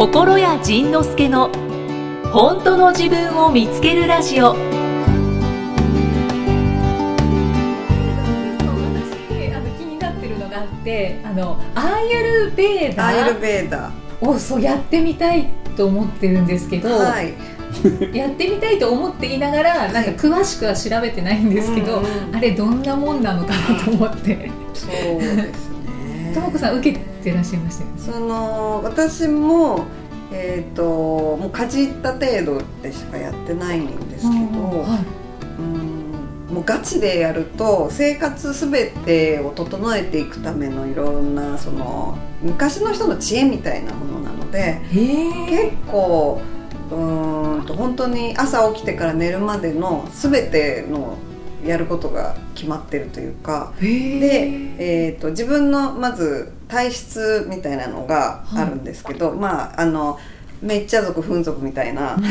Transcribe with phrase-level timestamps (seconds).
[0.00, 1.50] 心谷仁之助の
[2.32, 4.54] 本当の自分を見つけるラジオ。
[4.54, 4.56] 私
[9.52, 13.92] あの気になってるのがあってあのアーユルベーダアイルベーダ
[14.22, 17.34] をそうやってみたいと思ってるんですけど、はい。
[18.16, 24.50] やってみたいと思っていながらなんか詳しくは調べてないんですけど、うんうんあれどんなもんなのかなと思って。
[24.72, 24.90] そう
[25.20, 26.32] ですね。
[26.32, 27.98] ともこさん受けてらっしゃいましたよね。
[27.98, 29.84] その私も
[30.32, 30.82] えっ、と
[31.36, 35.60] もうかじった程度でしかやってないんですけど、はい。
[35.60, 36.00] うん
[36.50, 46.42] もうガチでやると生活すべてを整えていくためのいろんなその昔の人の知恵みたいなものなので結構
[46.90, 51.18] うーんと本当に朝起きてから寝るまでの全ての
[51.64, 60.18] やることが決まってるというかで、えー、と自分のまず体質みたいなのがあるんですけど、まああの
[60.62, 62.16] めっちゃ族風俗みたいな。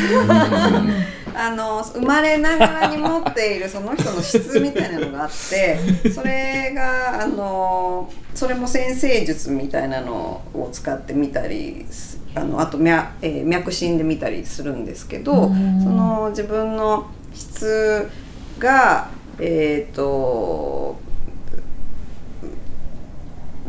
[1.35, 5.77] あの生まれながらに持っているその人の質みたいなのがあって
[6.09, 15.81] それがあのそれも先生術みたいなのを使ってみたりすあのあと脈,、えー脈診で見たりするんですけどうん。
[15.81, 18.09] その自分の質
[18.57, 19.09] が
[19.39, 20.99] えっ、と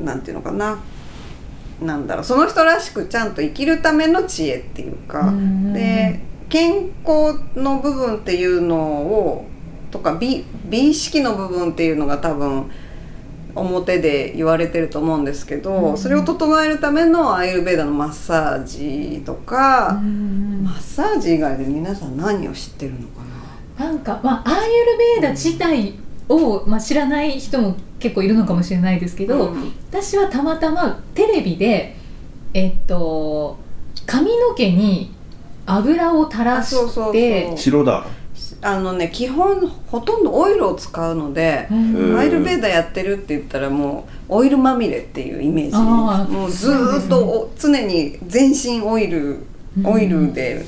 [0.03, 0.79] なんていうのかな。
[1.81, 2.25] なんだろう。
[2.25, 9.47] その人らしくちゃんと生きるための知恵っていうか、うんで健康の部分っていうのを
[9.93, 12.69] とか美美意識の部分っていうのが多分
[13.55, 23.40] 表で言われてると思うんですけど、うんそれを整えるためのアイルベーダのマッサージとか、マッサージ以外で皆さん何を知ってるのかな
[23.81, 25.95] なんか、まあ、アーユルベーダ自体
[26.28, 29.72] を、まあ、知らない人も結構いるのかもしれないですけど、うん。
[29.89, 31.97] 私はたまたまテレビで
[32.53, 33.59] えっと
[34.05, 35.15] 髪の毛に
[35.65, 37.12] 油を垂らあそうそうそう。
[37.12, 38.06] して白だ。
[38.62, 45.76] あのね基本ほとんどオイルを使うので、アイルベーダやってるって言ったらもうオイルまみれっていうイメージ。
[46.34, 49.38] もうずーっとお常に全身オイル
[49.78, 49.87] うん。
[49.87, 50.66] オイルで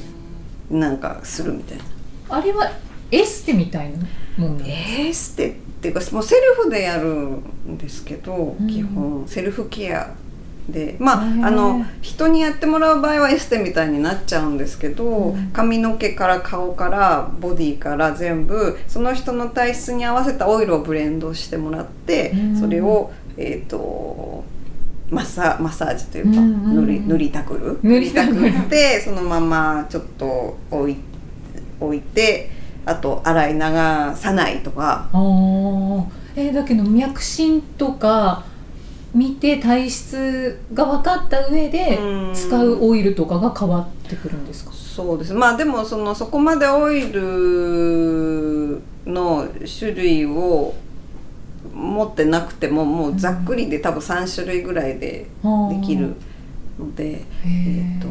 [0.70, 1.84] なんかするみたいな、
[2.30, 2.70] あれは
[3.12, 3.98] エステみたいな
[4.38, 5.52] もんなんですエーステっ
[5.82, 8.66] ていうかもうセルフでやるんですけど、うん。
[8.66, 10.14] 基本セルフケア
[10.68, 10.96] で。
[10.98, 15.50] まああの人にやってもらう場合はエステみたいになっちゃうんですけど、うん。
[15.52, 22.56] 髪の毛から顔からボディから全部その人の体質に合わせたオイルをブレンドしてもらって、うん。
[22.58, 24.44] それをえっ、と
[25.10, 26.86] マッサマッサージというか、うんうんうん。
[26.86, 27.78] 塗り塗りたくる？
[27.82, 28.46] 塗りたくる。
[28.46, 30.96] ってそのままちょっと置い
[31.80, 33.60] 置いてあと洗い流
[34.16, 35.08] さないとか。
[36.34, 38.44] えーだけど脈診とか
[39.14, 42.34] 見て体質が分かった上でうん。
[42.34, 44.72] 使うオイルとかが変わってくるんですか？
[44.72, 45.34] そうです。
[45.34, 49.46] まあでもそのそこまでオイルの
[49.78, 50.74] 種類を
[51.74, 55.26] 持ってなくてももうざっくりで多分3種類ぐらいで
[55.70, 56.14] できる
[56.78, 58.08] ので、えっと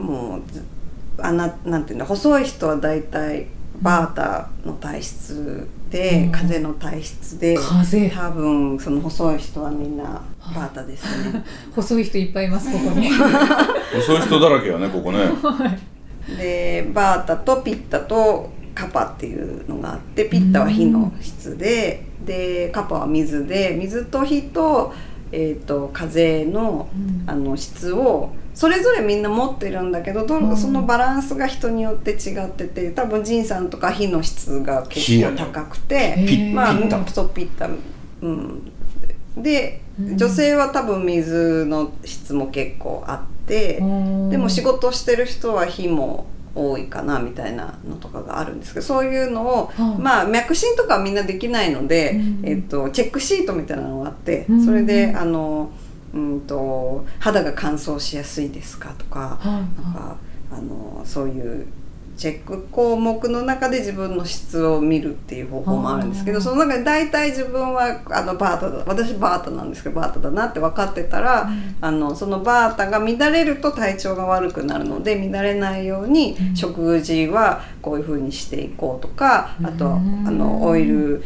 [0.00, 0.64] もうず
[1.22, 3.46] あななんていうの細い人は大体
[3.80, 6.32] バータの体質で、うん。
[6.32, 8.10] 風の体質で風。
[8.10, 10.22] 多分その細い人はみんな
[10.54, 11.44] バータですね。
[11.74, 15.18] 細い人いっぱいいますここにそういう人だらけやねここね。
[16.36, 24.94] でバータとピッタとカパっていうのがあってピッタは火の質ででカパは水で水と火と,、
[25.32, 26.88] えー、と風の
[27.26, 30.54] あの質をそれぞれみんな持ってるんだけどどうん。
[30.54, 36.52] そのバランスが人によって違ってて多分ジンさんとか火の質が結構高くて。
[36.54, 37.70] まあ、ピッタそうピッタ、
[38.20, 38.70] うん、
[39.34, 40.18] で、うん。
[40.18, 49.98] 女性は多分水の質も結構あって、でも仕事してる人は火も多いかなみたいなのとかがあるんですけどそういうのを、はい。
[49.98, 52.40] まあ脈診とかはみんなできないので、うん。
[52.44, 54.66] えっと、チェックシートみたいなのがあって、うん。
[54.66, 55.70] それであの、
[56.12, 60.16] うん、と肌が乾燥しやすいですかとか,、はいなんか
[60.52, 61.66] あのそういう
[62.20, 66.44] チェック項目の中で自分の質を見るっていう方法もあるんですけどあー。
[66.44, 71.48] その中で大体自分はあのバータだ私バータなんですけどバータだなって分かってたら、
[71.80, 76.54] あのそのバータが乱れると体調が悪くなるので乱れないようにうん。
[76.54, 81.24] 食事はこういう風にしていこうとかあとうんあのオイル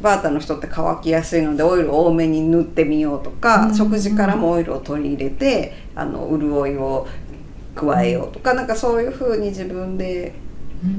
[0.00, 7.06] バータの人って乾きやすいのでオイルを多めに塗ってみようとか、うん食事からもオイルを取り入れてあの潤いを
[7.74, 10.34] 加えようとかなんかそういう風に自分で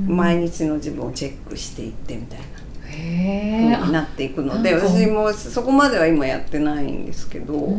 [0.07, 2.45] 毎日の自分をチェックしていってみたいな
[3.85, 7.77] になっていくので私もそこまでは今やってないんですけど。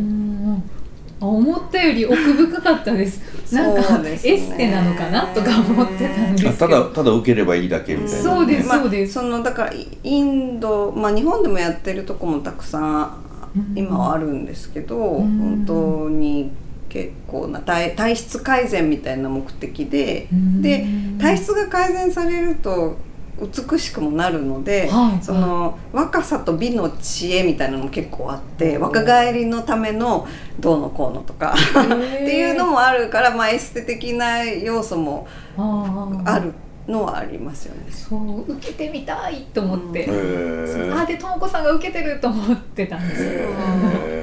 [1.26, 3.54] 思ったより奥深かったです。
[3.54, 6.50] なんかねエステなのかなとか思ってたんですけど。
[6.50, 8.22] あただただ受ければいいだけみたいな。
[8.22, 9.12] そうですまあそうです。
[9.14, 13.22] そのだからイインド、まあ、日本でもやってるとこもたくさん
[13.74, 15.38] 今はあるんですけど、ん。
[15.38, 16.50] 本当に
[16.88, 20.62] 結構な体体質改善みたいな目的で、うん。
[20.62, 20.86] で
[21.18, 22.96] 体質が改善されると
[23.42, 30.26] 美しくもなるので、はいその若さと美の知恵みたいなのも結構あって若返りのための
[30.60, 36.52] どうのこうのとかっていうのもあるから、まあ、エステ的な要素もあある
[36.86, 37.90] のはありますよね。
[37.90, 41.00] そう受けてみたいと思って、へー。
[41.00, 43.30] あでともこさんが受けてると思ってたんですよ。
[43.30, 44.21] へ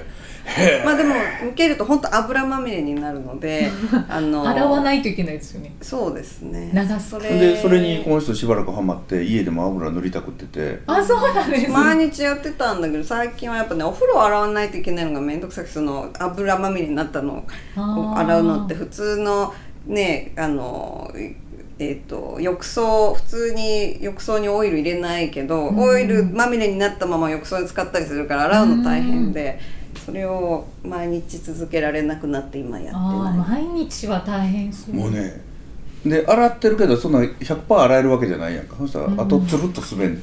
[0.83, 1.15] まあでも
[1.49, 3.69] 受けると本当油まみれになるので
[4.09, 5.73] あの洗わないといけないですよね。
[5.81, 6.71] そうですね。
[6.73, 10.81] 流すそーでそれにこの人しばらくハマって家でも油塗りたくってて。
[10.87, 11.71] あそうなんです。
[11.71, 17.45] 毎日やってたんだけど最近はやっぱねお風呂洗わないといけないのが面倒くさくてその油まみれになったの
[17.77, 19.53] を洗うのって普通の
[19.85, 21.11] ねあの
[21.81, 25.79] えー、と浴槽普通に浴槽にオイル入れないけど、うん。
[25.79, 29.59] オイルまみれになったまま浴槽に使ったりするから洗うの大変で、
[30.09, 33.37] それを毎日続けられなくなって今やってない。
[33.63, 34.95] 毎日は大変そう。
[34.95, 35.47] もうね
[36.05, 38.77] で洗ってるけどそんな100%洗えるわけじゃないやんか。
[38.77, 40.21] そしたらあとつるっと滑んね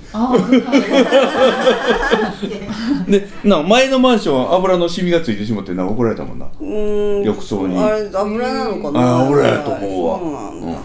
[3.07, 3.11] ん。
[3.11, 6.47] でな前のマンション油のシミがついてしまってなんか怒られたもんな。
[6.47, 7.25] うーん。
[7.25, 7.79] 浴槽に。
[7.79, 9.01] あれ油なのかな？
[9.01, 10.19] あ油やと思うわ。
[10.19, 10.79] そうなんだ。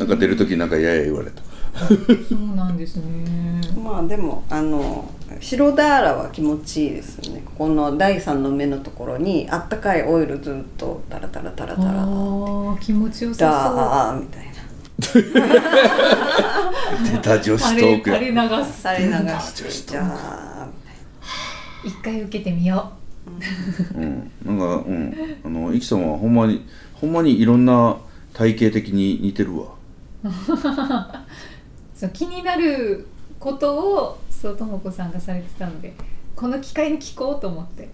[0.00, 1.40] なんか出る時なんかやや言われた。
[1.86, 1.94] そ
[2.34, 3.60] うなんですね。
[3.80, 5.08] まあでもあの
[5.40, 7.42] 白ダーラは気持ちいいですよね。
[7.44, 12.06] ここの第三の目のところにあったかいオイルずっとタラタラタラタラ。
[12.80, 14.52] 気持ちよさダーみたいな。
[17.12, 18.18] 出た女そう子トークや。
[18.18, 18.82] 垂れ流す。
[18.82, 19.12] 垂れ流
[19.70, 20.68] してじゃあ
[21.84, 22.92] 一回受けてみよ
[23.94, 24.00] う。
[24.00, 24.30] ん。
[24.44, 25.14] なんかうん。
[25.44, 27.96] あのイキさんはほんまにほんまにいろんな
[28.32, 29.66] 体型的に似てるわ。
[30.24, 30.28] う
[31.94, 33.06] そう気になる
[33.38, 35.92] ことをそうともこさんがされてたので
[36.34, 37.88] この機会に聞こうと思って。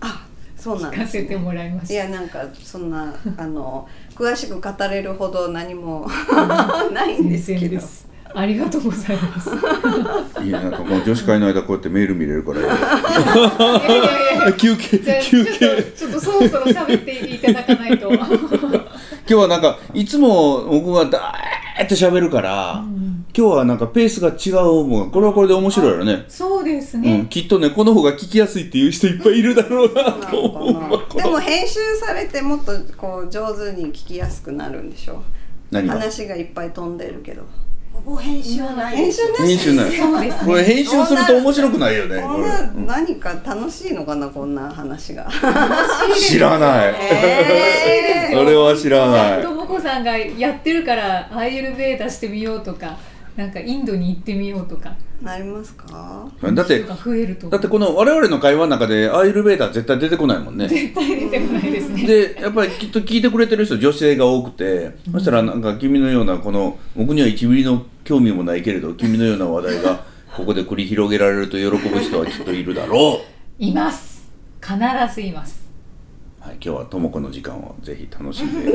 [0.00, 0.26] あ
[0.56, 1.94] そうなん聞かです、ね、せてもらいまいした。
[1.94, 6.08] やなんかそんな あの詳しく語れるほど何も
[6.92, 7.80] ないんですけど。
[8.34, 9.48] ありがとうございます。
[10.44, 12.60] いやなんかこの女子会の間こうやってメール見れるから。
[12.60, 15.92] いやいやいや休憩じゃあちょっと休憩。
[15.96, 18.26] ちょっとそろそろ喋っていただかないと、今
[19.26, 22.84] 日はなんかいつも僕がだーって喋るから、
[23.36, 25.10] 今日はなんかペースが違うもん。
[25.10, 26.24] これはこれで面白いよね。
[26.28, 30.12] そうですうねん、、きっとねこの方が聞きやすいっていう人いっぱいいるだろうな。
[30.12, 35.22] と思うでも編集されてもっとこう上手に聞きやすくなるんでしょ
[35.70, 35.94] 何が？
[35.94, 37.42] 話がいっぱい飛んでるけど
[38.20, 38.96] 編集はない。
[38.96, 39.42] 編集なし。
[39.42, 39.92] 編集ない。
[39.92, 45.28] そうですこれ編集すると面白くないよねこれ、何か楽しいのかなこんな話が。
[46.18, 49.42] 知らない、え それは知らない。
[49.42, 52.96] ともこさんがやってるからアーユルベーダしてみようとか
[53.38, 54.96] なんかインドに行ってみようとか。
[55.22, 56.28] なりますか？
[56.42, 60.68] だって増えるとだってこの我々の会話の中でアイルベーダー絶対出てこないもんね。
[60.68, 62.06] 絶対出てこないですね。
[62.06, 70.04] でやっぱりきっと聞いてくれてる人女性が多くて、そしたらなんか君のようなこの僕には1ミリの興味もないけれど君のような話題が
[70.36, 73.20] ここで繰り広げられると喜ぶ人はきっといるだろ
[73.58, 74.28] います。
[74.60, 74.76] 必
[75.12, 75.68] ずいます。
[76.40, 78.72] う、はい、今日はとも子の時間をぜひ楽しんで。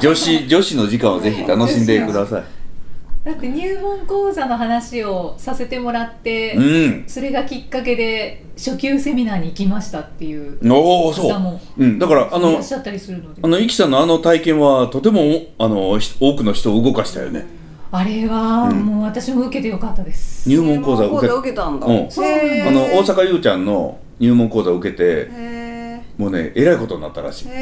[0.00, 2.57] 女子女子の時間をぜひ楽しんでください
[3.28, 7.04] だって入門講座の話をさせてもらって、うん。
[7.06, 11.60] それがきっかけで初級セミナーに行きましたっていうおおそう。
[11.76, 13.42] うん、だからあのいらっしゃったりするので。
[13.44, 15.20] あの、イキさんのあの体験はとても
[15.58, 17.44] あのひ多くの人を動かしたよね。
[17.92, 18.86] あれはうん。
[18.86, 21.86] もう私も受けてよかったです、入門講座を受け受けたんだ。
[21.86, 21.94] うん。
[21.94, 22.10] あの大
[23.04, 27.48] 阪ゆうちゃんの入門講座を受けてへもうねえらいことになったらしい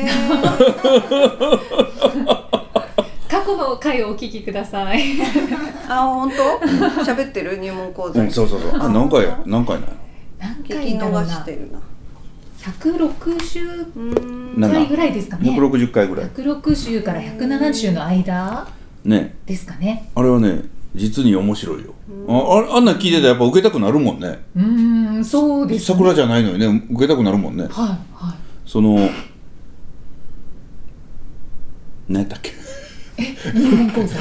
[3.40, 4.98] 過去の回をお聞きください。
[4.98, 5.22] ー
[5.88, 6.66] あ本当？
[7.04, 7.58] 喋ってる？
[7.58, 8.20] 入門講座。
[8.20, 8.70] うんそうそうそう。
[8.74, 9.24] あ何回？
[9.24, 9.92] や何回なの？
[10.38, 11.78] 何聞き回だろうな逃してるな。
[12.62, 15.50] 160うーんなんだ回ぐらいですかね。
[15.50, 16.26] 160回ぐらい。
[16.30, 18.66] 160から170の間
[19.04, 19.36] ね。
[19.46, 20.10] ですかね。
[20.14, 20.62] あれはね
[20.94, 21.94] 実に面白いよ。
[22.28, 22.32] あ
[22.74, 24.38] ああんなん聞いてたらやっぱ受けたくなるもんね。
[24.56, 25.94] うーんそうですね。
[25.96, 27.64] 桜じゃないのにね受けたくなるもんね。
[27.64, 27.72] はい
[28.14, 28.34] はい。
[28.64, 29.08] その
[32.08, 32.52] 何やったっけ？
[33.54, 34.20] 入門講座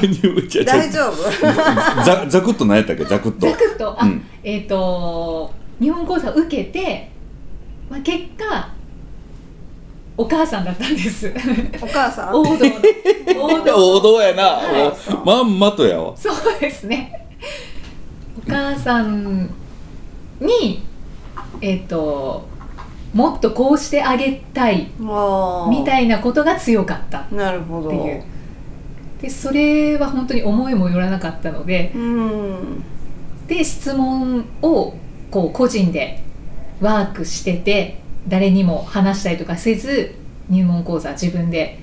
[0.64, 2.04] 大丈夫？
[2.04, 3.04] ざざくっと何やったっけ？
[3.04, 3.46] ざくっと。
[3.50, 3.96] ざくっと。
[4.02, 4.22] あ、うん。
[4.42, 7.10] えっ、と日本講座を受けて、
[7.90, 8.68] まあ、結果
[10.16, 11.32] お母さんだったんです。
[11.82, 12.34] お母さん？
[12.34, 12.56] 王道の。
[13.44, 15.26] 王 道王道やな、はい。
[15.26, 16.12] まんまとやわ。
[16.16, 17.26] そうですね。
[18.46, 19.50] お母さん
[20.40, 20.82] に
[21.60, 22.46] えっ、と
[23.12, 24.88] もっとこうしてあげたい
[25.70, 27.90] みたいいなことが強かったっなるほど。
[27.90, 28.22] ていう
[29.20, 32.84] でそれは本当に思いもよらなかったのでうん。
[33.46, 34.94] で質問を
[35.30, 36.22] こう個人で
[36.80, 40.14] ワークしてて誰にも話したりとかせず
[40.48, 41.78] 入門講座自分で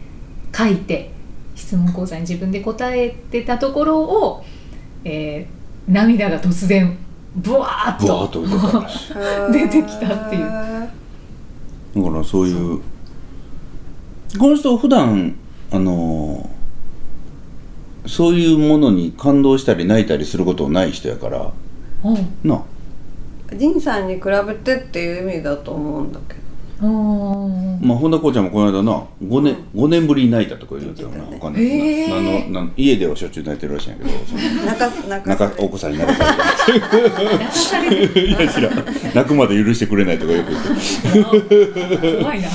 [0.55, 1.11] 書いて
[1.55, 4.43] 質問講座に自分で答えてたところを、
[5.03, 6.97] えー涙が突然
[7.35, 8.31] ブワーッと
[9.51, 10.43] 出てきたっていう。
[10.43, 12.79] だからそういう
[14.39, 15.35] この人普段
[15.71, 16.62] あのー
[18.05, 21.51] そういうものに感動したり泣いたりすることない人やから。
[22.03, 22.49] うん。
[22.49, 22.63] な
[23.51, 26.43] 仁さんに比べてっていう意味だと思うんだけど。
[26.81, 27.79] うん。
[27.81, 34.09] まあ本田こうちゃんもこの間な5年,、五年ぶりに泣いたとか言うてたよな言ってわかんないへーなのなん家ではしょっちゅう泣いてるらしいんやけど
[35.07, 36.25] 泣かお子さんに泣か
[37.53, 38.19] されて。
[38.27, 38.85] いや知らん。
[39.13, 42.17] 泣くまで許してくれないとかよく言って。
[42.21, 42.47] 怖いな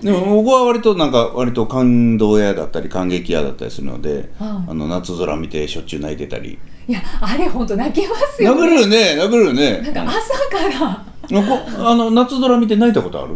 [0.04, 6.58] でも僕は割となんか割と感動屋だったり感激屋だったりするので、はあの夏空見てしょっちゅう泣いてたり。
[6.88, 8.60] いやあれ本当泣けますよね。
[8.60, 9.80] 泣けるよね泣けるよね。
[9.82, 11.90] なんか朝から。
[11.90, 13.34] あの夏空見て泣いたことある？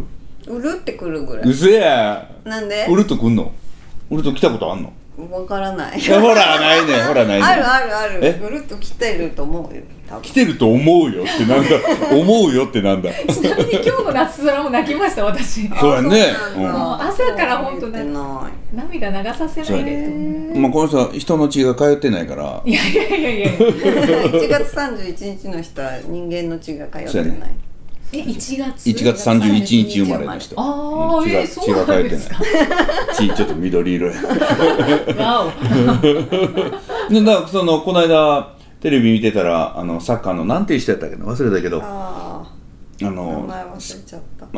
[0.53, 1.47] うるってくるぐらい。
[1.49, 2.27] 嘘や。
[2.43, 2.87] なんで？
[2.89, 3.51] うるっとくんの？
[4.11, 4.91] うるっと来たことあんの？
[5.17, 5.99] わからない。
[5.99, 8.25] いやほらないねほらないねあるあるある。
[8.25, 8.39] え？
[8.39, 10.21] ぐるっと来てると思うよ多分。
[10.21, 11.69] 来てると思うよってなんだ。
[12.11, 13.11] 思うよってなんだ。
[13.13, 15.69] ちなみに今日の夏空も泣きました私。
[15.79, 16.33] そうやね。
[16.57, 16.69] もう
[17.01, 20.07] 朝から本当言ってな涙流させないで
[20.59, 22.61] まあこの人は人の血が通ってないから。
[22.65, 23.51] いやいやいやいや。
[23.53, 27.55] い1月31日の人は人間の血が通ってない
[28.19, 28.89] え1月。
[28.89, 30.55] 1月31日生まれの人。
[30.57, 32.09] あーうん血がえーそうない
[33.15, 34.13] 血 ちょっと緑色や。
[35.17, 35.49] わお。
[37.25, 38.49] からそのこの間
[38.81, 41.25] テレビ見てたらあのサッカーのなんていう人やったっけな？
[41.25, 41.81] 忘れたけど。
[41.83, 42.43] あ
[43.01, 43.49] あの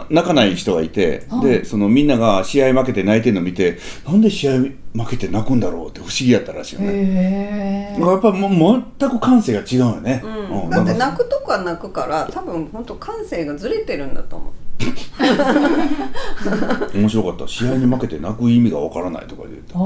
[0.09, 1.45] 泣かない人がいて、はい。
[1.45, 4.77] でそのみんなが試合負けて泣いてるの見てなんで試合負
[5.09, 14.53] けて泣くんだろうって不思議やったらしいよね、やっぱもう全く感性が違うよね、うん、だって泣くとこは泣くから多分本当感性がずれてるんだと思う。
[16.93, 17.47] 面白かった。
[17.47, 19.73] 試合に負けて泣く意味がわからないとか言って。
[19.73, 19.79] ああ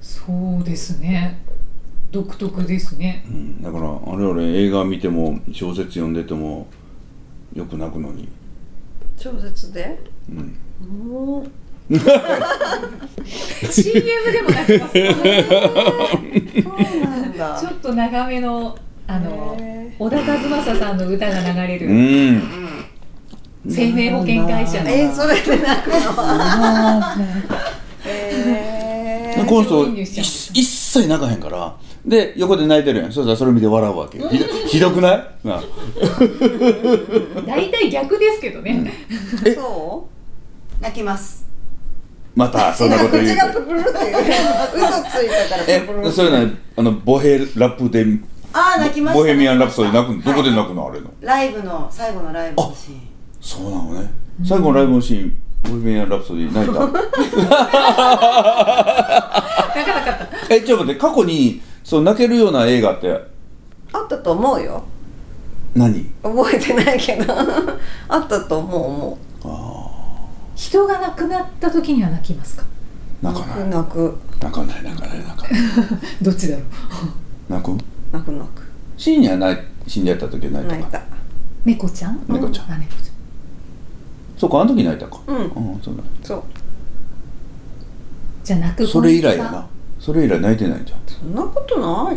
[0.00, 1.42] そうですね
[2.12, 3.24] 独特ですね。
[3.26, 6.68] うん、だからあれ俺映画見ても小説読んでても
[7.54, 8.28] よく泣くのに、
[9.16, 9.98] 小説で？
[10.28, 10.54] うん、
[13.70, 14.92] CM でも泣きます
[16.62, 17.58] そうなんだ。
[17.58, 18.76] ちょっと長めの
[19.06, 22.42] あのへ小田和正さんの歌が流れるうん。
[23.68, 24.90] 生命保険会社の。
[24.90, 25.96] えー、それで泣くの？
[28.04, 30.06] えー、この一
[30.62, 33.12] 切泣かへんからで横で泣いてるやん。
[33.12, 34.18] そしたらそれ見て笑うわけ。
[34.18, 35.24] ひどひどくない？
[35.44, 35.62] なあ。
[37.46, 38.92] 大体逆ですけどね、
[39.54, 40.08] そ
[40.80, 40.82] う？
[40.82, 41.46] 泣きます。
[42.34, 44.12] またそんなこと言う口がププルっていう嘘つ
[45.22, 46.10] いたからえププル。
[46.10, 46.44] そういうのは
[46.76, 48.04] あのボヘラップで
[48.52, 50.22] ああ泣きましたボヘミアン・ラプソディ泣くの？
[50.22, 50.88] どこではい泣くの？
[50.88, 51.10] あれの？
[51.20, 53.00] ライブの最後のライブのシーン。
[53.40, 54.10] そうなのね。
[54.44, 56.80] 最後のライブのシーンボヘミアン・ラプソディ泣いた。
[56.80, 57.00] 泣か
[59.94, 60.18] なかっ
[60.48, 60.54] た。
[60.54, 63.10] えちょっと待って過去にそう泣けるような映画って。
[63.92, 64.82] あったと思うよ。
[65.74, 66.04] 何？
[66.22, 67.34] 覚えてないけど。
[68.08, 69.18] あったと思う思
[70.54, 72.62] 人が亡くなった時には泣きますか？
[73.22, 73.68] う泣かない。
[73.68, 75.60] 泣く泣かない泣かない泣かない。
[76.22, 76.64] どっちだろう？
[77.52, 77.78] 泣く？
[78.12, 78.62] 泣く泣く。
[78.96, 80.76] シーンには泣い死んじゃった時は泣いたか。
[80.76, 81.02] 泣いた。
[81.64, 82.20] 猫ちゃん？
[82.28, 82.72] 猫ちゃん。
[82.72, 83.10] あ猫ち
[84.38, 85.18] そうかあの時泣いたか。
[85.26, 85.36] うん。
[85.36, 85.40] う
[85.76, 86.02] んそうだ。
[86.22, 86.42] そう
[88.44, 89.66] じゃあ泣くそれ以来やな
[90.02, 90.98] それ以来泣いてないじゃん。
[91.06, 92.16] そんなことない。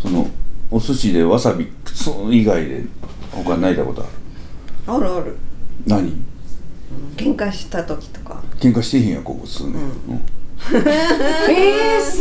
[0.00, 0.26] その
[0.70, 2.82] お寿司でわさびクツン以外で
[3.30, 4.10] 他泣いたことある？
[4.96, 5.36] あるある。
[5.86, 6.22] 何？
[7.18, 8.42] 喧嘩した時とか。
[8.58, 9.74] 喧嘩してへんやここ数年。
[9.74, 10.22] うん。
[10.72, 12.20] えー、数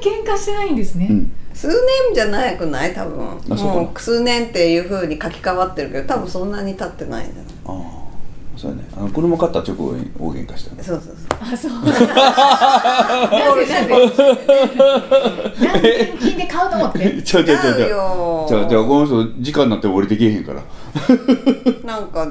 [0.00, 1.32] 年喧嘩してないんですね、うん。
[1.52, 1.76] 数年
[2.14, 2.94] じゃないくない？
[2.94, 3.28] 多分。
[3.30, 3.72] あそうかな。
[3.74, 8.01] もう数年っていうふうに書き換わってるけど多分そんなに経ってないんだよああ
[8.56, 8.84] そうやね。
[8.96, 10.82] あの車買った直後に大喧嘩したね。
[10.82, 11.38] そうそうそう。
[11.40, 11.72] あそう。
[11.84, 13.88] なぜなぜ
[15.66, 20.62] なんで現金で買うのってちゃちゃちゃちゃうじゃあじゃあこの人時間になって降りてけえへんから
[21.84, 22.28] なんか違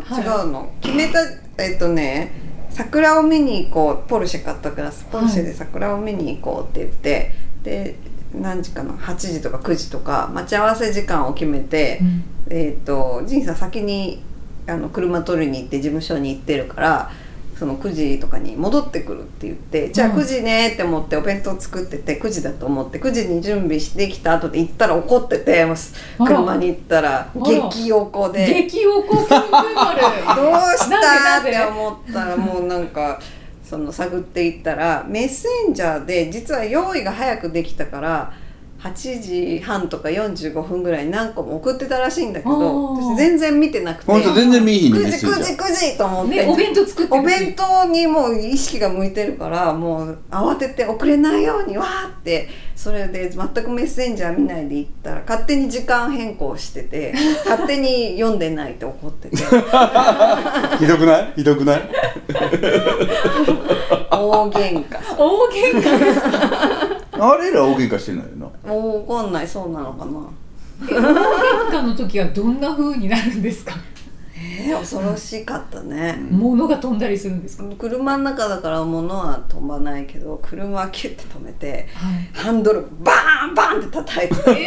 [0.47, 1.19] うの、決めた
[1.57, 2.31] えっとね
[2.69, 7.95] 桜を見に行こうポルシェ買ったからポルシェで桜を見に行こうって言って、で
[8.33, 14.23] 何時かな8時とか9時とか待ち合わせ時間を決めて、うんえっ、と仁さん先に
[14.67, 17.11] あの車取りに行って事務所に行ってるから
[17.61, 20.15] その9時とかに戻ってくるって言ってじゃあうん。
[20.15, 25.63] 9時ねって思ってお弁当作ってて9時だと思って9時に準備してきた後で行ったら怒ってて
[26.17, 27.69] 車に行ったらら。
[27.69, 28.47] 激横で。
[28.63, 29.29] 激おこ どうし
[30.89, 33.19] なたって思ったらもうなんか
[33.63, 38.33] その探っていったらメッセンジャーで実は用意が早くできたから
[38.83, 44.11] 8時半とか45分ぐらいに何個も送ってたらしいんだけど私全然見てなくて。
[44.11, 57.13] ほんと全然見えひんね9時メッセージ9時9時と思って、ねお弁当作ってお弁当にもう意識が向いてるからもう慌てて遅れないようにわーってそれで全くメッセンジャー見ないで行ったら勝手に時間変更してて
[57.45, 59.37] 勝手に読んでないって怒ってて。
[60.79, 61.33] ひどくない？
[61.35, 61.81] ひどくない？
[64.09, 64.97] 大喧嘩。
[65.17, 67.00] 大喧嘩です
[67.33, 68.69] あれら大喧嘩してないよな。
[68.73, 70.11] もう怒んないそうなのかな。
[70.81, 71.01] 大
[71.69, 73.75] 喧嘩の時はどんな風になるんですか？
[74.43, 82.29] えー、恐ろしかったね、物が飛んだりするんですか、車の中だから物は飛ばないけど車はキュッて止めてはい。
[82.33, 84.35] ハンドルバーンバーンって叩いて。
[84.41, 84.65] て、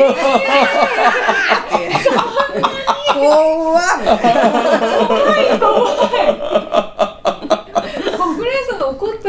[3.12, 4.34] 怖っみたい。
[4.34, 5.66] な小暮さんの
[6.60, 6.63] 怒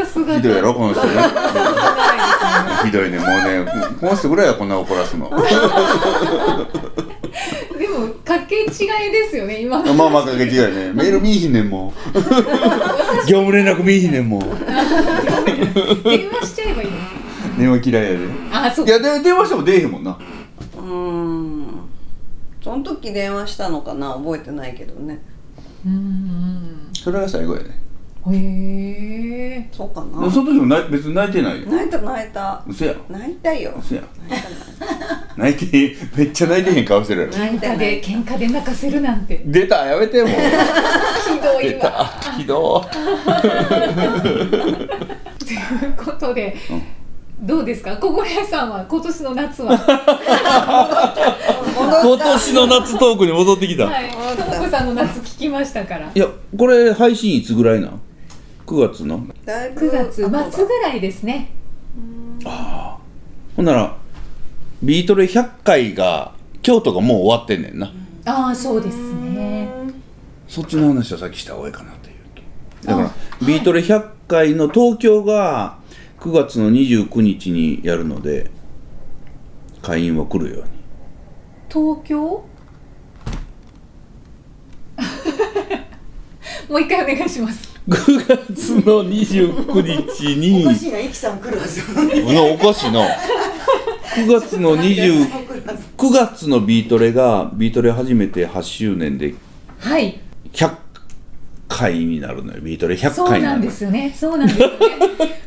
[0.02, 1.14] った姿ひどいやろこの人ね。
[1.14, 1.22] な
[2.84, 3.18] ひどいね。
[3.18, 3.64] もうね
[4.00, 5.26] この人ぐらいはこんな怒らすの。
[5.26, 5.30] い
[7.78, 9.94] でもかけ違いですよね今の。
[9.94, 10.92] まあまあかけ違いね。
[10.92, 12.18] メール見いひんねんもう
[13.28, 16.96] 業務連絡見いひんねんもう電話しちゃえばいいの？
[17.58, 18.18] 電話嫌いやで。
[18.52, 18.86] あそう。
[18.86, 20.16] いやで電話しても出えへんもんな。
[20.76, 21.66] うーん。
[22.62, 25.22] その時電話したのかな覚えてないけどね。
[25.86, 26.88] うん。
[26.92, 27.80] それが最後やね
[28.32, 30.30] へえそうかな。
[30.30, 31.68] その時も泣い別に泣いてないよ。
[31.68, 32.62] 泣いた泣いた。
[32.66, 33.74] 嘘や泣いたよ。
[33.78, 34.48] 嘘や泣いた
[35.36, 37.32] 泣いてめっちゃ泣いてへん顔してるやろ。
[37.36, 39.42] 泣いたで喧嘩で泣かせるなんて。
[39.46, 40.32] 出たやめてもう。
[40.32, 40.36] ひ
[41.40, 41.82] どい出わ
[42.20, 42.84] たひど
[45.38, 45.56] とい
[45.88, 46.56] うことで、
[47.40, 47.96] どうですか？
[47.98, 49.76] 小暮さんは今年の夏は？
[52.02, 54.10] 今年の夏トークに戻ってきた、はい。
[54.10, 56.10] ともこさんの夏聞きましたから。
[56.12, 58.00] いやこれ配信いつぐらいなん？
[58.66, 59.24] 9月の？
[59.44, 61.50] だいぶ9月末ぐらいですね。
[63.56, 63.96] ほんなら
[64.82, 67.92] ビートル100回が京都がもう終わってんねんな。
[68.24, 69.68] ああそうですね。
[70.48, 72.14] そっちの話をさっきした方がいいかなという
[72.82, 72.86] 気。
[72.86, 73.10] だから
[73.46, 75.78] ビートル100回の東京が
[76.20, 78.50] 9月の29日にやるので
[79.82, 80.70] 会員は来るように。
[81.72, 82.44] 東京？
[86.68, 91.82] もう一回お願いします9月の29日おにかしいな、イキさん来るはず。
[92.34, 93.06] のおかしいな。
[94.16, 95.28] 9月の20
[95.96, 99.34] 9月のビートレがビートレ初めて8周年で
[99.78, 100.18] はい。
[100.52, 100.74] 100
[101.68, 102.96] 回になるのよビートレ。
[102.96, 104.12] 100そう回になるのなんですよね。
[104.16, 104.74] そうなんですよね。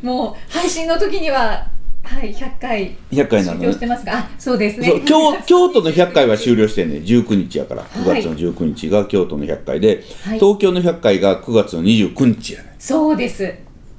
[0.01, 1.67] もう配信の時には
[2.09, 3.59] はい100回100回なのね。
[3.59, 5.01] 終了してますがあそうですね。
[5.05, 7.83] 京 京都の100回は終了してんね19日やから。
[7.83, 10.39] 9月の19日が京都の100回で、はい。
[10.39, 13.53] 東京の100回が9月の29日やねそうです。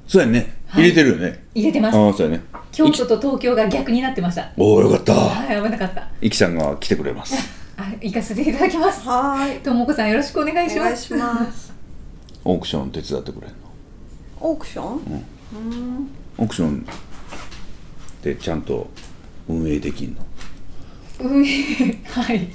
[0.07, 0.53] そうやね。
[0.67, 0.83] はい。
[0.83, 1.97] 入れてるよね、入れてます。
[1.97, 2.43] ああそうやね。
[2.73, 4.51] 京都と東京が逆になってました。
[4.57, 5.13] おおよかった。
[5.13, 6.07] はい危なかった。
[6.21, 7.35] いきさんが来てくれます。
[7.77, 9.07] あ行かせていただきます。
[9.07, 9.59] はーい。
[9.59, 11.13] ともこさんよろしくお願いします。
[11.13, 11.73] お願いします。
[12.43, 13.55] オークション手伝ってくれんの？
[14.41, 15.25] オークション、
[16.39, 16.85] オークション
[18.21, 18.89] でちゃんと
[19.47, 20.25] 運営できんの？
[21.19, 21.49] 運営。
[22.09, 22.47] はい。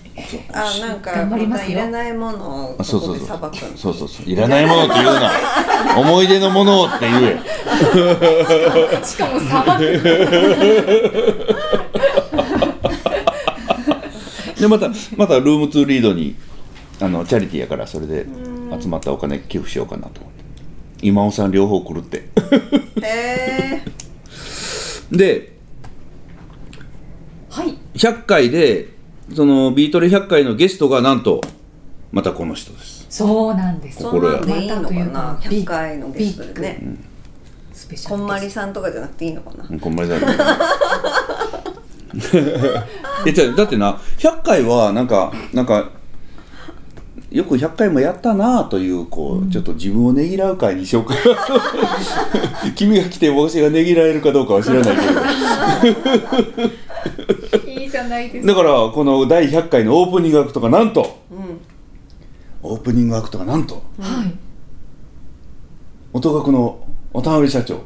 [0.53, 4.27] あなんか頑張りまいらないものをあそうここでそうそうさばくのそうそうそう。
[4.27, 5.31] いらないものって言うな。
[5.99, 7.37] 思い出のものをって言え。
[9.05, 9.85] しかも砂漠
[14.61, 16.35] でまたまたルームツーリードに
[17.01, 18.27] あのチャリティーやからそれで
[18.81, 20.37] 集まったお金寄付しようかなと思って。
[21.03, 22.17] 今尾さん両方来るって。
[22.17, 22.23] へ
[23.03, 23.83] え
[25.13, 25.49] ではい
[27.97, 28.89] 100回で
[29.35, 31.41] そのビートル100回のゲストがなんと
[32.13, 33.07] またこの人です。
[33.09, 34.03] そうなんです。
[34.03, 36.81] そんなんでいいのかなまたというか100回のゲストでね。
[37.73, 39.67] スペシャルこんまりさんとかじゃなくていいのかな。
[39.69, 40.27] うんこんまりだね
[43.27, 45.91] えじゃあだってな100回はなんかなんか
[47.31, 51.15] よく100回もやったなというこう、ちょっと自分をねぎらう会にしようか
[52.77, 54.97] 君が来て私がねぎらえるかどうかは知らない
[55.85, 56.07] けど
[57.87, 58.53] いいじゃないですか。
[58.53, 61.61] だからこの第100回のオープニングアクトがなんとうん。
[62.63, 64.37] オープニングアクトがなんとはい。
[66.13, 67.81] 音楽の渡辺社長。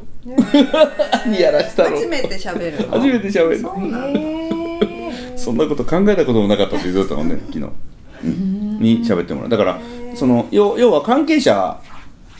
[1.26, 3.62] に やらしたの初めて喋るの初めて喋る。
[3.62, 7.70] のそうなんそんなこと考えたこともなかったって言ってたもんね昨日、
[8.24, 9.50] うん、に喋ってもらう。
[9.50, 9.80] だから
[10.14, 11.78] その要要は関係者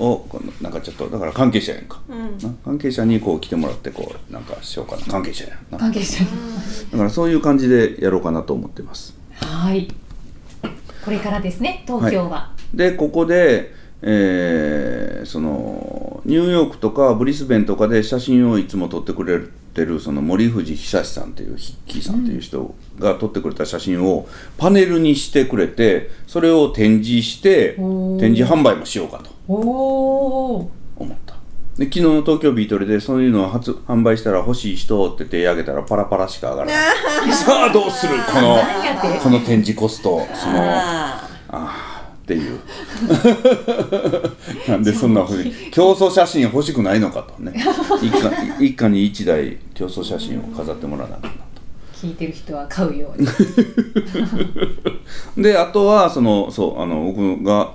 [0.01, 2.39] をこのなんかちょっとだから関係者やんか、うん。
[2.39, 2.55] な？
[2.65, 5.03] 関係者にこう来てもらってこうなんかしようかな。
[5.03, 5.79] 関係者やんな。
[5.79, 6.25] 関係者。
[6.93, 9.15] だからそういう感じでやろうかなと思ってます。
[9.35, 9.89] はい。
[11.05, 19.39] これからですね東京は、でここで、えーそのニューヨークとかブリスベンとかで写真をいつも撮ってくれ
[19.75, 27.75] てるその森藤久志さんっていうヒッキーさんっていう人が撮ってくれた写真をパネルにしてくれてそれを展示して
[28.19, 29.31] 展示販売もしようかと。
[29.47, 30.71] 思
[31.03, 31.35] った。
[31.77, 36.71] で昨日の東京ビートルでそういうのを初販売したら欲しい人って手挙げたらパラパラしか上がら
[37.27, 37.33] ない。
[37.33, 38.15] さあどうする？
[38.33, 38.59] この
[39.23, 40.59] この展示コストその。
[40.59, 41.90] ああー
[42.23, 42.61] っていう。
[44.69, 47.53] なんでそんなふうに競争写真欲しくないのかとね。
[48.03, 51.35] 一家一家に一台競争写真を飾ってもらわなきゃな
[51.95, 53.27] 聞いてる人は買うように。
[53.27, 53.33] と
[55.43, 57.75] であとはそのそうあの僕が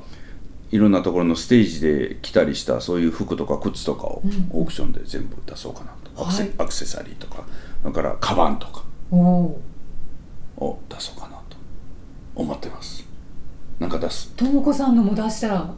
[0.71, 7.43] いろんなところのステージで着たりしたそういう服とか靴とかをオークションで全部出そうかなと、アクセはいアクセサリーとか。
[7.85, 9.59] それからカバンとかを
[10.89, 11.55] 出そうかなと
[12.33, 13.04] 思ってます
[13.79, 14.31] なんか出す。
[14.35, 15.73] ともこさんのも出したら。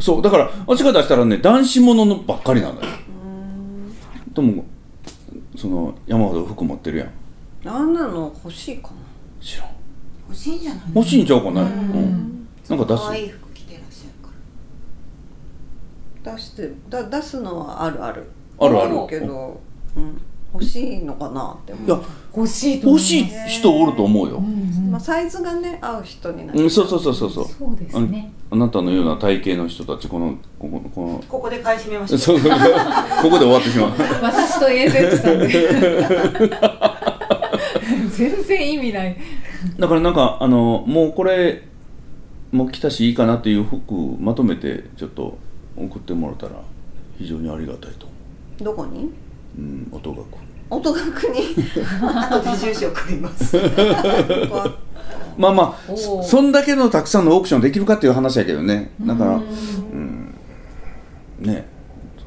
[0.00, 2.86] そうだから私が出したらね男子もののばっかりなのよ。
[4.32, 4.64] でも
[5.56, 7.08] その山ほど服持ってるやん。
[7.64, 8.94] ーあんなの欲しいかな。
[9.40, 9.68] 知らん。
[10.28, 10.82] 欲しいんじゃない？
[10.94, 11.62] 欲しいんちゃうかな。
[11.62, 13.02] うん、なんか出す。
[13.02, 14.30] 可愛い服着てらっしゃるか
[16.30, 16.36] ら。
[16.36, 18.30] 出してだ出すのはあるある。
[18.58, 19.06] あるある。
[19.08, 19.60] けど、
[19.96, 20.20] うん、
[20.52, 21.86] 欲しいのかなって思う。
[21.86, 22.00] いや
[22.36, 27.44] 欲しいと思欲しい人おると思うよ、まあ、サイズがね合う人になる、うん、そうそうそうそうそう。
[27.48, 28.32] そうですね。
[28.50, 31.24] あなたのような体型の人たちこのこここの。
[31.28, 32.18] ここで買い占めました。
[32.18, 32.50] そうそう。
[32.50, 32.56] こ
[33.30, 33.90] こで終わってしまう。
[34.22, 35.48] 私と AZ さんで。
[38.10, 39.16] 全然意味ない。
[39.78, 41.62] だからなんかあのもうこれ
[42.52, 45.38] もう来たしいいかなっていう服まとめてちょっと
[45.76, 46.52] 送ってもらったら
[47.18, 49.10] 非常にありがたいと思どこに？
[49.58, 50.24] う、うん、音楽
[50.70, 51.56] 音楽に。
[52.02, 53.56] あとで住所送ります。
[55.36, 58.90] まあまあそそんだけのたくさんのオークションできるかっていう話やけどね。
[59.00, 60.34] だからうん。
[61.40, 61.66] ね。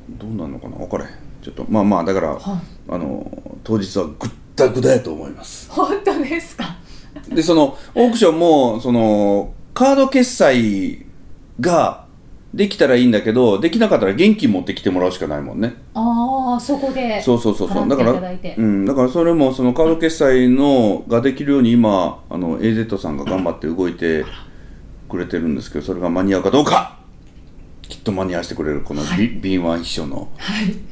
[0.09, 0.77] どうなんのかな？
[0.77, 1.11] 分からへん。
[1.41, 2.41] ちょっとまあまあだから、はい。
[2.89, 3.25] あの
[3.63, 5.69] 当日はぐったぐだやと思います。
[5.71, 6.77] 本当ですか？
[7.29, 11.05] でそのオークションもそのカード決済
[11.59, 12.02] が
[12.53, 15.73] できたらいいんだけどできなかったら現金持ってきてもらうしかないもんね。
[15.93, 17.87] ああそこでそうそうそうそう。
[17.87, 24.23] だからうん、だからそれもそのカード決済のができるように今あの AZ さんが頑張って動いて
[25.09, 26.99] くれてるんですけどそれが間に合うかどうか。
[27.81, 30.29] きっと間に合わせてくれるこのび敏腕秘書の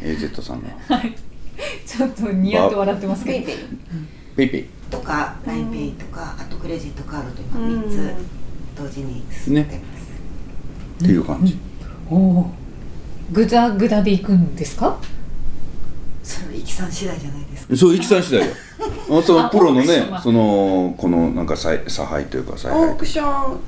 [0.01, 0.69] AZ さんが。
[1.85, 3.45] ちょっとニヤッと笑ってますけど。
[3.45, 3.65] PayPay。
[4.35, 4.65] PayPay。
[4.91, 8.13] とか LINEPay とかあとクレジットカードと今3つ
[8.77, 9.90] 同時に進めてます、
[11.01, 11.57] っていう感じ、
[12.09, 12.49] おお
[13.31, 14.97] ぐだぐだで行くんですか？
[16.23, 17.75] それはいきさん次第じゃないですか。
[17.75, 18.53] そう、いきさん次第よ。
[19.19, 23.59] あそのあプロのねその、このなんか采差配というか、オークション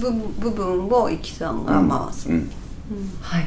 [0.00, 1.72] 部部分をいきさんが
[2.06, 2.50] 回す、うん。
[3.20, 3.46] はい。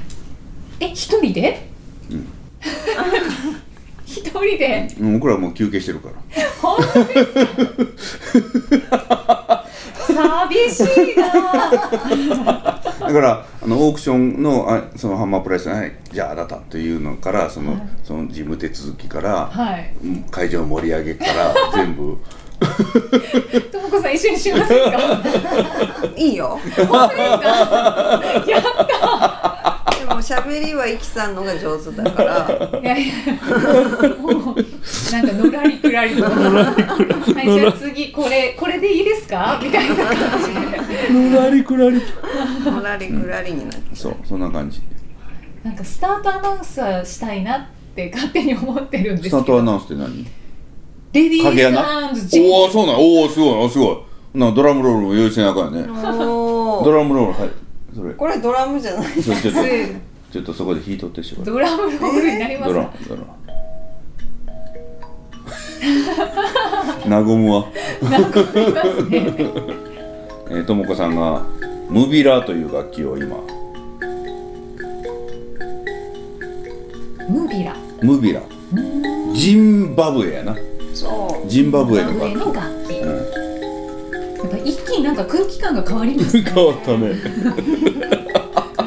[0.79, 1.69] え一人で？
[2.10, 2.27] うん。
[4.06, 4.95] 一人で？
[4.99, 6.15] うん、僕らはもう休憩してるから。
[6.62, 7.25] 本当で
[7.97, 9.65] すか？
[10.08, 10.86] 寂しい
[11.19, 17.81] なだから、あのオークションの、あ、そのハンマープライス、はい、じゃああなたというのから、その、はい。
[18.03, 19.47] その事務手続きから。
[19.47, 19.93] はい。
[20.03, 22.17] うん会場盛り上げから、 全部。
[23.71, 24.99] ともこさん一緒にしませんか？
[26.15, 26.57] いいよ。
[26.87, 28.21] 本当ですか？
[28.47, 28.63] やっ
[30.27, 33.13] でも喋りはイキさんのが上手だからたいやいや
[34.17, 34.55] もう
[35.12, 39.59] なんかのらりくらりとはいじゃあ次これこれでいいですか？
[39.62, 40.05] みたいな感
[40.43, 42.01] じでぬらりくらり。
[42.63, 44.81] のらりくらりになってそう、そんな感じ。
[45.63, 50.25] なんかスタートアナウンサーしたいなって勝手に思ってるんですけどスタートアナウンスって何？
[51.13, 53.93] レディースおお、そうなん、おお、すごい、あ、すご
[54.33, 54.39] い。
[54.39, 55.86] な、ドラムロールも用意せなあかんよね。
[55.86, 57.49] ドラムロール、はい。
[57.95, 58.13] それ。
[58.15, 59.57] これドラムじゃないちょちょっとト
[60.33, 61.45] ちょっとそこで弾いとってしまう。
[61.45, 63.21] ドラムロールになりますドラドラ。
[67.07, 67.67] 和むわ。
[68.01, 69.35] なんかありますね
[70.49, 71.43] えーともこさんが
[71.87, 73.37] ムビラという楽器を今。
[77.29, 77.75] ムビラ。
[78.01, 78.41] ムビラ。
[79.35, 80.57] ジンバブエやな。
[80.95, 81.47] そう。
[81.47, 82.33] ジンバブエの楽器。
[82.33, 82.95] の楽器。
[82.95, 83.05] や
[84.45, 86.43] っぱ一気になんか空気感が変わりますね。
[86.51, 87.13] 変わったね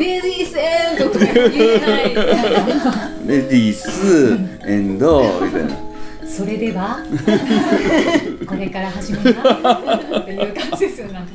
[0.06, 2.14] レディースエンドとか言えない。
[3.26, 5.76] レディースエンドみたいな。
[6.28, 6.98] それでは
[8.46, 10.18] これから始めます。
[10.20, 11.32] っていう感じですよなんか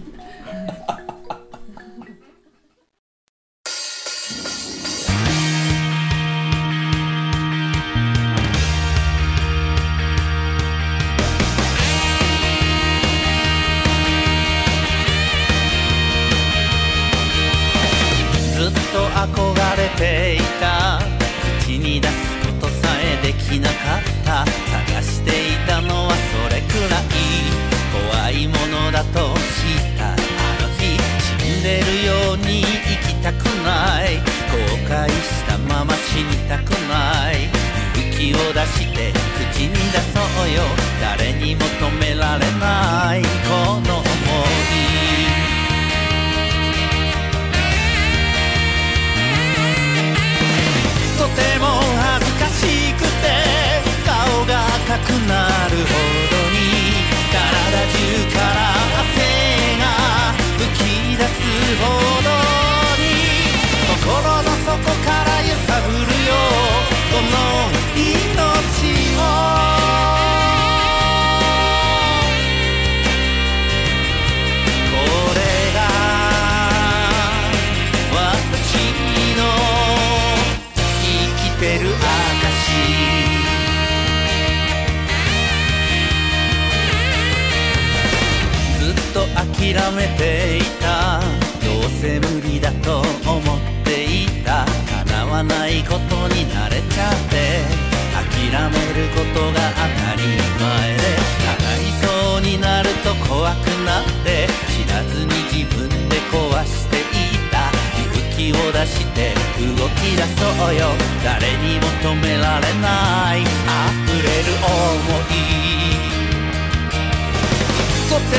[89.73, 91.21] 諦めていた。
[91.63, 94.65] どうせ無理だと思っていた。
[95.05, 97.63] 叶わないことに慣れちゃって。
[98.11, 100.23] 諦めることが当たり
[100.59, 100.99] 前で。
[101.47, 102.05] 叶いそ
[102.39, 104.49] うになると怖くなって。
[104.67, 107.01] 知らずに自分で壊してい
[107.49, 107.71] た。
[107.95, 110.87] 勇気を出して動き出そうよ。
[111.23, 113.20] 誰にも止められない。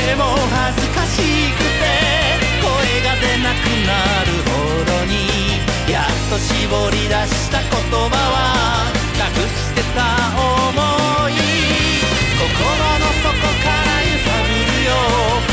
[0.03, 1.87] とても恥ずかしくて
[2.59, 2.67] 声
[3.07, 3.95] が出なくな
[4.27, 5.15] るほどに
[5.89, 10.03] やっと絞り出した言葉は隠してた
[10.35, 11.31] 想い。
[12.35, 12.51] 心
[12.99, 13.31] の底
[13.63, 15.52] から揺さぶるよ。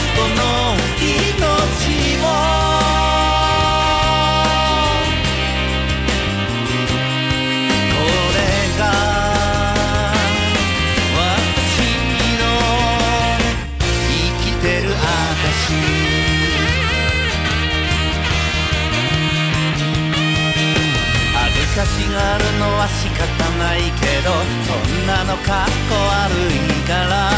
[21.75, 23.23] かしがるのは仕方
[23.59, 24.35] ないけど
[24.67, 27.31] そんなのかっこ悪いから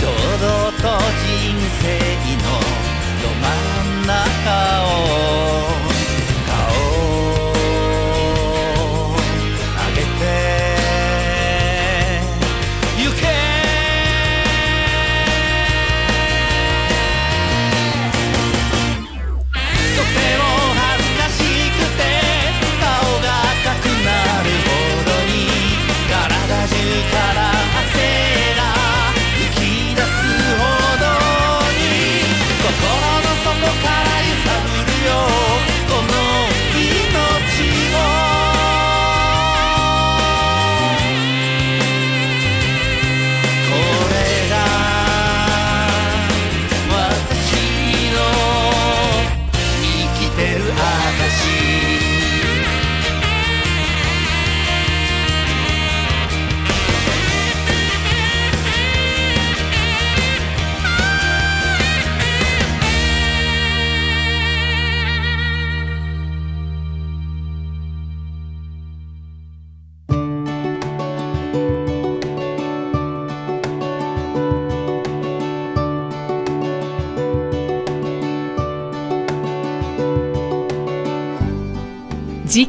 [0.00, 1.84] 堂々と人生
[2.26, 2.40] の
[3.20, 4.14] ど真ん中
[5.72, 5.75] を。